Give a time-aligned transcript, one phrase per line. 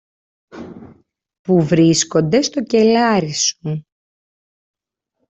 [1.41, 3.85] που βρίσκονται στο κελάρι σου